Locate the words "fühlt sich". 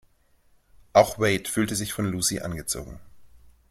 1.47-1.93